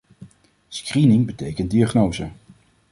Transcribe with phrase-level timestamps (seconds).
[0.67, 2.25] Screening betekent diagnose.